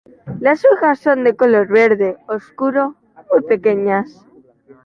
[0.39, 2.95] Las hojas son de color verde oscuro,
[3.31, 4.25] muy pequeñas.